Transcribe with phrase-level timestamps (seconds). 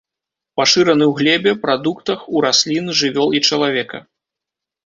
[0.59, 3.97] Пашыраны ў глебе, прадуктах, у раслін, жывёл і чалавека.